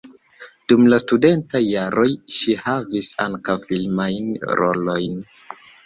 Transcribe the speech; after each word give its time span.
Dum 0.71 0.87
la 0.93 0.97
studentaj 1.03 1.61
jaroj 1.65 2.07
ŝi 2.39 2.57
havis 2.65 3.13
ankaŭ 3.29 3.59
filmajn 3.71 4.37
rolojn. 4.63 5.25